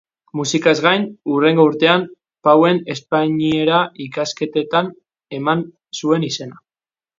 [0.37, 1.03] Musikaz gain,
[1.33, 2.07] hurrengo urtean
[2.49, 4.93] Pauen espainiera ikasketetan
[5.41, 5.65] eman
[6.03, 6.61] zuen izena.